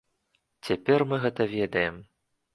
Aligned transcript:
Цяпер 0.69 1.05
мы 1.13 1.21
гэта 1.27 1.49
ведаем. 1.53 2.03